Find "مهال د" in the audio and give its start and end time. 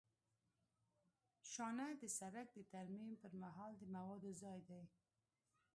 3.41-3.83